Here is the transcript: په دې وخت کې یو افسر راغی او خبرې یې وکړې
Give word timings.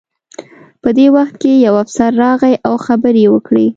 په 0.81 0.89
دې 0.97 1.07
وخت 1.15 1.35
کې 1.41 1.51
یو 1.65 1.73
افسر 1.83 2.11
راغی 2.23 2.53
او 2.67 2.73
خبرې 2.85 3.21
یې 3.25 3.31
وکړې 3.33 3.67